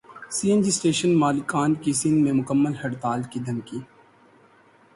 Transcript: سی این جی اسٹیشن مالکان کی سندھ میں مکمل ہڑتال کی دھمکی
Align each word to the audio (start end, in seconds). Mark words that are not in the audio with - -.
سی 0.35 0.45
این 0.49 0.61
جی 0.61 0.69
اسٹیشن 0.69 1.11
مالکان 1.23 1.73
کی 1.83 1.93
سندھ 2.01 2.21
میں 2.23 2.33
مکمل 2.33 2.73
ہڑتال 2.83 3.21
کی 3.31 3.39
دھمکی 3.45 3.79